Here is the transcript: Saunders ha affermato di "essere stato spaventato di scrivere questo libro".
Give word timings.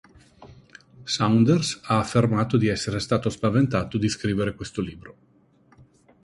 Saunders 1.05 1.81
ha 1.83 1.99
affermato 1.99 2.57
di 2.57 2.65
"essere 2.65 2.99
stato 2.99 3.29
spaventato 3.29 3.99
di 3.99 4.09
scrivere 4.09 4.55
questo 4.55 4.81
libro". 4.81 5.17